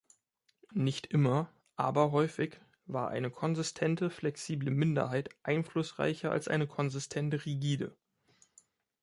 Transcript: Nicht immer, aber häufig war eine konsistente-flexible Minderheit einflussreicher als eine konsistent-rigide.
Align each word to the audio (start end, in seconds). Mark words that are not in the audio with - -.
Nicht 0.73 1.05
immer, 1.05 1.51
aber 1.75 2.11
häufig 2.11 2.59
war 2.87 3.09
eine 3.09 3.29
konsistente-flexible 3.29 4.71
Minderheit 4.71 5.29
einflussreicher 5.43 6.31
als 6.31 6.47
eine 6.47 6.65
konsistent-rigide. 6.65 7.95